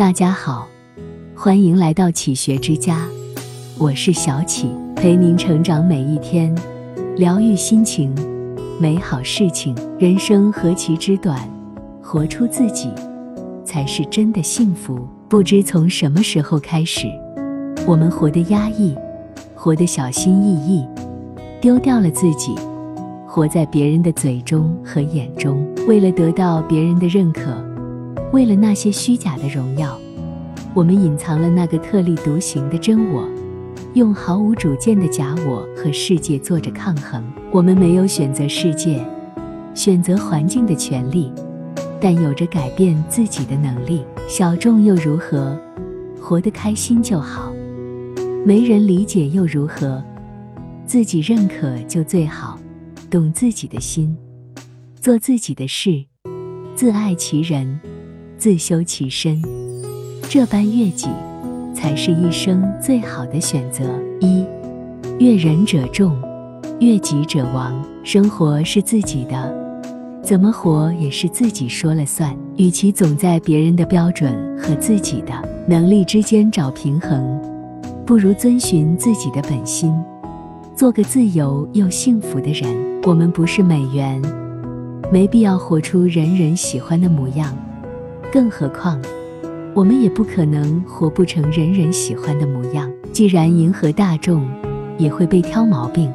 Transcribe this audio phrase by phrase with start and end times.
[0.00, 0.66] 大家好，
[1.36, 3.06] 欢迎来到启学之家，
[3.76, 6.56] 我是小启，陪您成长每一天，
[7.18, 8.10] 疗愈心情，
[8.80, 9.76] 美好事情。
[9.98, 11.38] 人生何其之短，
[12.00, 12.90] 活出自己
[13.62, 15.06] 才是真的幸福。
[15.28, 17.06] 不知从什么时候开始，
[17.86, 18.96] 我们活得压抑，
[19.54, 20.82] 活得小心翼翼，
[21.60, 22.54] 丢掉了自己，
[23.28, 27.69] 活在别人的嘴中和眼中，为了得到别人的认可。
[28.32, 29.98] 为了那些虚假的荣耀，
[30.72, 33.28] 我们隐藏了那个特立独行的真我，
[33.94, 37.24] 用毫无主见的假我和世界做着抗衡。
[37.50, 39.04] 我们没有选择世界、
[39.74, 41.32] 选择环境的权利，
[42.00, 44.04] 但有着改变自己的能力。
[44.28, 45.58] 小众又如何？
[46.20, 47.52] 活得开心就好。
[48.46, 50.00] 没人理解又如何？
[50.86, 52.56] 自己认可就最好。
[53.10, 54.16] 懂自己的心，
[55.00, 56.04] 做自己的事，
[56.76, 57.80] 自爱其人。
[58.40, 59.38] 自修其身，
[60.30, 61.08] 这般悦己，
[61.74, 63.84] 才是一生最好的选择。
[64.18, 64.46] 一，
[65.18, 66.16] 悦人者众，
[66.80, 67.78] 悦己者亡。
[68.02, 69.54] 生活是自己的，
[70.22, 72.34] 怎么活也是自己说了算。
[72.56, 77.38] 与其总在别人的标准和自己的能力之间找平衡，
[78.06, 79.92] 不如遵循自己的本心，
[80.74, 82.74] 做个自由又幸福的人。
[83.02, 84.18] 我们不是美元，
[85.12, 87.54] 没必要活出人人喜欢的模样。
[88.32, 89.00] 更何况，
[89.74, 92.88] 我们也不可能活不成人人喜欢的模样。
[93.12, 94.48] 既然迎合大众
[94.96, 96.12] 也会被挑毛病，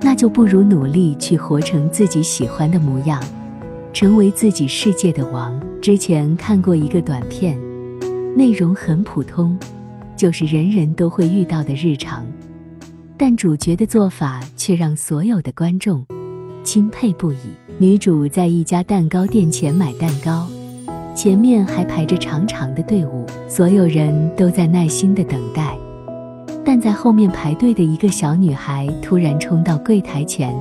[0.00, 3.22] 那就不如努力去活成自己喜欢的模样，
[3.92, 5.60] 成为自己世界的王。
[5.82, 7.58] 之前看过一个短片，
[8.34, 9.58] 内容很普通，
[10.16, 12.26] 就是人人都会遇到的日常，
[13.18, 16.06] 但主角的做法却让所有的观众
[16.64, 17.36] 钦佩不已。
[17.76, 20.48] 女主在一家蛋糕店前买蛋糕。
[21.18, 25.76] 前面还排着长长的队伍，所有人都在耐心的等待。
[26.64, 30.54] 但在后面排队的一个小女孩突然冲到柜台前，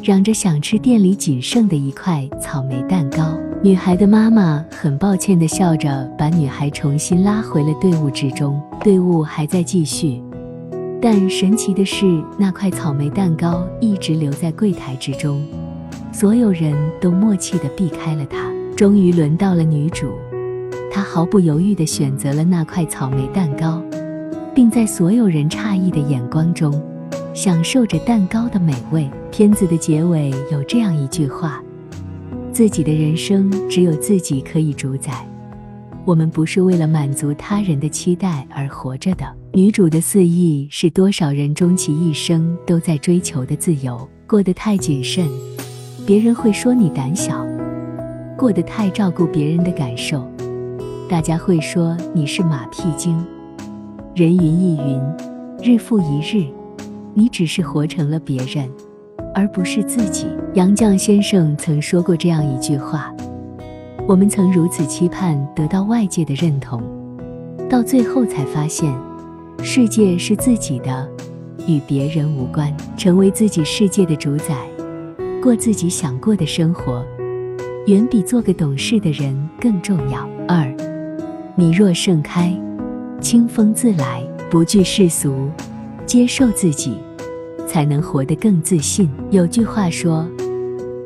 [0.00, 3.36] 嚷着想吃店里仅剩的一块草莓蛋糕。
[3.60, 8.62] 女孩的妈妈很抱歉地笑着，把女孩重新拉回了队伍之中。
[8.84, 10.22] 队伍还在继续，
[11.00, 12.06] 但神奇的是，
[12.38, 15.44] 那块草莓蛋糕一直留在柜台之中，
[16.12, 18.38] 所有人都默契地避开了它。
[18.82, 20.08] 终于轮到了女主，
[20.90, 23.80] 她毫不犹豫地选择了那块草莓蛋糕，
[24.52, 26.82] 并在所有人诧异的眼光中，
[27.32, 29.08] 享受着蛋糕的美味。
[29.30, 31.62] 片子的结尾有这样一句话
[32.52, 35.24] ：“自己的人生只有自己可以主宰，
[36.04, 44.08] 我们不是为了满足他人的期待而活着的。”女主的肆意是多少人终其一生都在追求的自由。
[44.26, 45.28] 过得太谨慎，
[46.04, 47.46] 别人会说你胆小。
[48.36, 50.26] 过得太照顾别人的感受，
[51.08, 53.24] 大家会说你是马屁精。
[54.14, 55.00] 人云亦云，
[55.62, 56.46] 日复一日，
[57.14, 58.68] 你只是活成了别人，
[59.34, 60.26] 而不是自己。
[60.54, 63.14] 杨绛先生曾说过这样一句话：
[64.06, 66.82] 我们曾如此期盼得到外界的认同，
[67.70, 68.92] 到最后才发现，
[69.62, 71.08] 世界是自己的，
[71.66, 72.74] 与别人无关。
[72.96, 74.54] 成为自己世界的主宰，
[75.42, 77.04] 过自己想过的生活。
[77.86, 80.28] 远比做个懂事的人更重要。
[80.46, 80.72] 二，
[81.56, 82.56] 你若盛开，
[83.20, 85.50] 清风自来，不惧世俗，
[86.06, 86.94] 接受自己，
[87.66, 89.10] 才能活得更自信。
[89.32, 90.24] 有句话说，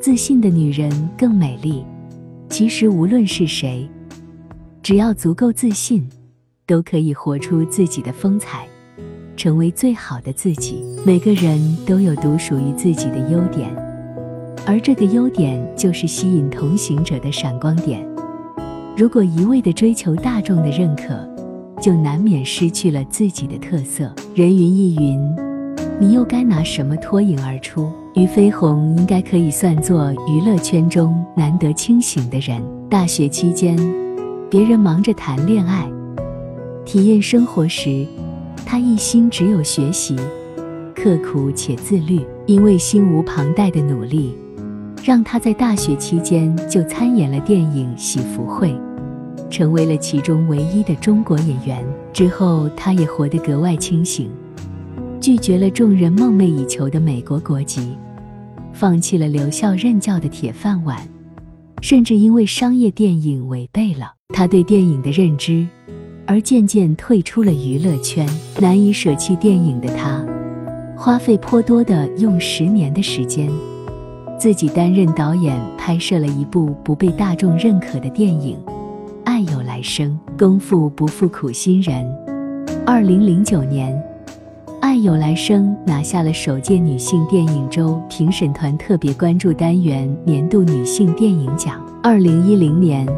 [0.00, 1.84] 自信的女人更美丽。
[2.48, 3.88] 其实无论是谁，
[4.82, 6.08] 只要足够自信，
[6.66, 8.66] 都可以活出自己的风采，
[9.36, 10.84] 成为最好的自己。
[11.06, 13.72] 每个人都有独属于自己的优点。
[14.66, 18.06] 而这个优点就是吸引同行者的闪光点。
[18.96, 21.28] 如果一味地追求大众的认可，
[21.80, 24.10] 就难免失去了自己的特色。
[24.34, 25.36] 人云亦云，
[26.00, 27.90] 你又该拿什么脱颖而出？
[28.14, 32.62] 俞飞鸿应该可以算作娱乐圈中难得清醒的人。
[32.88, 33.76] 大学期间，
[34.48, 35.86] 别人忙着谈恋爱、
[36.84, 38.06] 体验生活时，
[38.64, 40.16] 他一心只有学习，
[40.94, 42.24] 刻苦且自律。
[42.46, 44.34] 因为心无旁贷的努力。
[45.04, 48.70] 让他在大学期间就参演了电影《喜福会》，
[49.50, 51.84] 成为了其中唯一的中国演员。
[52.10, 54.30] 之后，他也活得格外清醒，
[55.20, 57.94] 拒绝了众人梦寐以求的美国国籍，
[58.72, 60.98] 放弃了留校任教的铁饭碗，
[61.82, 65.66] 甚至因为商业电影违背了他对电影的认知，
[66.26, 68.26] 而渐渐退出了娱乐圈。
[68.58, 70.24] 难以舍弃电影的他，
[70.96, 73.50] 花费颇多的用十年的时间。
[74.38, 78.58] 自己担任导演，拍摄了一部不被大众认可的电影，
[79.24, 82.06] 爱有来生，功夫不负苦心人。
[82.84, 83.94] 二零零九年，
[84.80, 91.80] 《爱有来生》拿下了首届女性电影周评审团特别关注单元年度女性电影奖。
[92.02, 93.08] 二零一零年，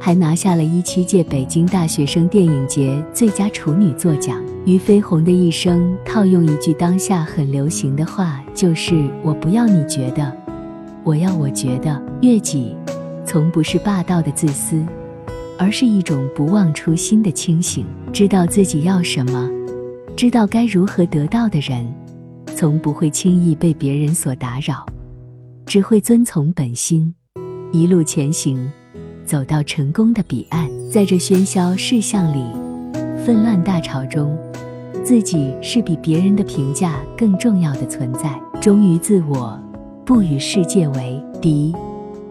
[0.00, 4.42] 还拿下了一七届北京大学生电影节最佳处女作奖。
[4.64, 10.34] 俞飞鸿的一生，套用一句当下很流行的话，就是“我不要你觉得，
[11.04, 12.02] 我要我觉得”。
[12.22, 12.74] 悦己，
[13.24, 14.84] 从不是霸道的自私。
[15.56, 19.48] 而是一种不忘初心的清醒，知道自己要什么，
[20.16, 21.86] 知道该如何得到的人，
[22.56, 24.84] 从不会轻易被别人所打扰，
[25.64, 27.14] 只会遵从本心，
[27.70, 28.68] 一路前行，
[29.24, 30.68] 走到成功的彼岸。
[30.90, 32.44] 在这喧嚣世相里，
[33.24, 34.36] 纷乱大潮中，
[35.04, 38.40] 自己是比别人的评价更重要的存在。
[38.60, 39.56] 忠于自我，
[40.04, 41.74] 不与世界为敌，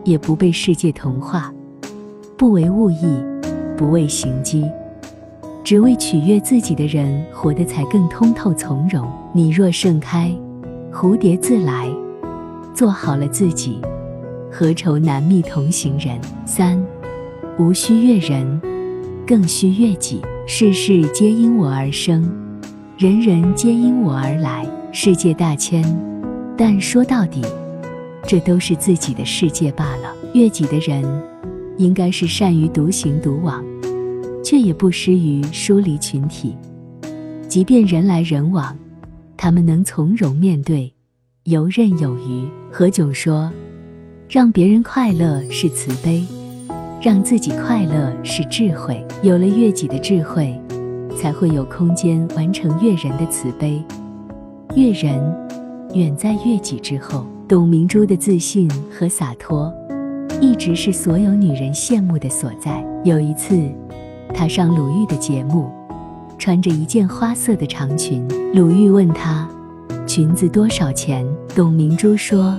[0.03, 1.51] 也不被世界同化。
[2.37, 3.17] 不为物役，
[3.75, 4.63] 不为行迹，
[5.63, 9.11] 只为取悦自己的人，活得才更通透从容。
[9.33, 10.31] 你若盛开，
[10.91, 11.89] 蝴蝶自来。
[12.75, 13.79] 做好了自己，
[14.51, 16.19] 何愁难觅同行人？
[16.45, 16.79] 三，
[17.57, 18.61] 无需悦人，
[19.25, 20.21] 更需悦己。
[20.45, 22.29] 世事皆因我而生，
[22.97, 24.67] 人人皆因我而来。
[24.91, 25.83] 世界大千，
[26.57, 27.41] 但说到底，
[28.27, 30.13] 这都是自己的世界罢了。
[30.33, 31.03] 悦己的人。
[31.79, 33.65] 应该是善于独行独往，
[34.43, 36.55] 却也不失于疏离群体。
[37.47, 38.77] 即便人来人往，
[39.35, 40.93] 他们能从容面对，
[41.45, 42.47] 游刃有余。
[42.71, 43.51] 何炅说
[44.29, 46.23] ：“让别人快乐是慈悲，
[47.01, 49.03] 让自己快乐是智慧。
[49.23, 50.55] 有了悦己的智慧，
[51.17, 53.83] 才会有空间完成悦人的慈悲。
[54.75, 55.19] 悦人
[55.95, 59.73] 远在悦己之后。”董明珠的自信和洒脱。
[60.41, 62.83] 一直是所有女人羡慕的所在。
[63.03, 63.57] 有一次，
[64.33, 65.69] 她上鲁豫的节目，
[66.37, 68.27] 穿着一件花色的长裙。
[68.53, 69.47] 鲁豫问她
[70.05, 71.25] ：“裙子多少钱？”
[71.55, 72.57] 董明珠说：“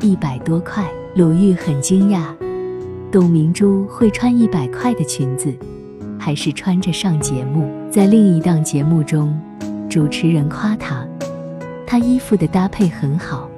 [0.00, 0.84] 一百多块。”
[1.16, 2.24] 鲁豫很惊讶，
[3.10, 5.52] 董明珠会穿一百块的裙子，
[6.18, 7.68] 还是穿着上节目？
[7.90, 9.32] 在另一档节目中，
[9.88, 11.06] 主持人夸她，
[11.86, 13.48] 她衣服的搭配很好。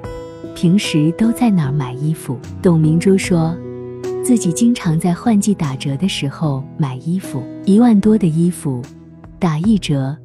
[0.59, 2.35] 平时都在哪儿买衣服？
[2.63, 3.55] 董明珠说。
[4.25, 8.81] 自己经常在换季打折的时候买衣服，一万多的衣服，
[9.37, 10.17] 打一折，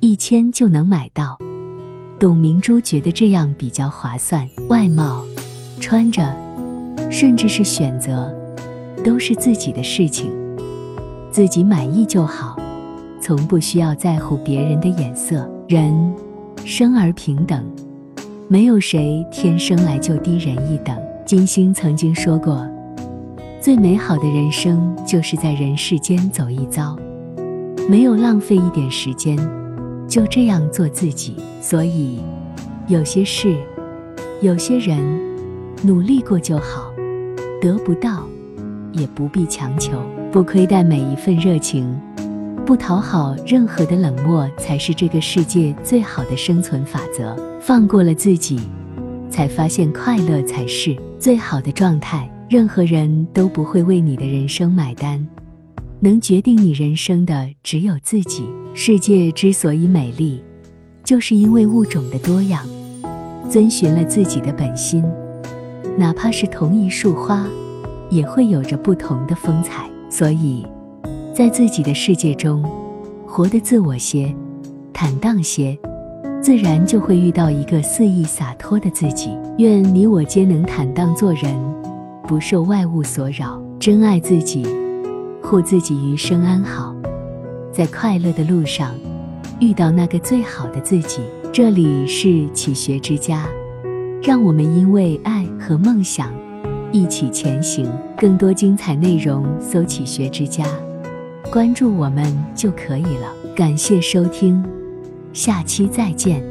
[0.00, 1.38] 一千就能买到。
[2.18, 4.48] 董明珠觉得这样比较划算。
[4.70, 5.22] 外貌、
[5.78, 6.34] 穿着，
[7.10, 8.34] 甚至是选择，
[9.04, 10.32] 都是自己的事情，
[11.30, 12.56] 自己满意就好，
[13.20, 15.46] 从不需要在乎别人的眼色。
[15.68, 15.94] 人
[16.64, 17.62] 生而平等，
[18.46, 20.94] 没有谁天生来就低人一等。
[21.24, 22.66] 金星曾经说过。
[23.58, 26.94] 最美好的人生，就是在人世间走一遭，
[27.88, 29.38] 没有浪费一点时间，
[30.06, 31.36] 就这样做自己。
[31.62, 32.20] 所以，
[32.86, 33.56] 有些事，
[34.42, 35.00] 有些人，
[35.82, 36.92] 努力过就好，
[37.62, 38.24] 得不到，
[38.92, 39.92] 也不必强求。
[40.30, 41.98] 不亏待每一份热情，
[42.64, 47.36] 不讨好任何的冷漠，才是这个世界最好的生存法则。
[47.60, 48.58] 放过了自己，
[49.28, 52.30] 才发现快乐才是最好的状态。
[52.48, 55.26] 任何人都不会为你的人生买单，
[56.00, 58.44] 能决定你人生的只有自己。
[58.74, 60.42] 世界之所以美丽，
[61.02, 62.66] 就是因为物种的多样，
[63.50, 65.04] 遵循了自己的本心。
[65.98, 67.46] 哪怕是同一束花，
[68.10, 69.88] 也会有着不同的风采。
[70.10, 70.64] 所以，
[71.34, 72.62] 在自己的世界中，
[73.26, 74.32] 活得自我些，
[74.92, 75.76] 坦荡些，
[76.40, 79.36] 自然就会遇到一个肆意洒脱的自己。
[79.58, 81.52] 愿你我皆能坦荡做人。
[82.22, 84.64] 不受外物所扰，珍爱自己，
[85.42, 86.94] 护自己余生安好，
[87.72, 88.94] 在快乐的路上
[89.58, 91.20] 遇到那个最好的自己。
[91.52, 93.44] 这里是启学之家，
[94.22, 96.32] 让我们因为爱和梦想
[96.92, 97.90] 一起前行。
[98.16, 100.64] 更多精彩内容，搜“启学之家”，
[101.50, 102.24] 关注我们
[102.54, 103.32] 就可以了。
[103.56, 104.62] 感谢收听，
[105.32, 106.44] 下期再见。